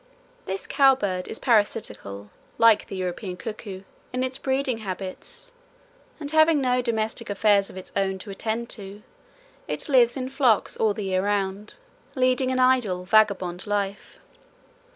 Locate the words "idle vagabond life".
12.59-14.17